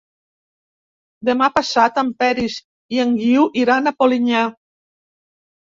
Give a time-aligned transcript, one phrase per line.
[1.29, 2.57] Demà passat en Peris
[2.97, 4.45] i en Guiu iran a Polinyà.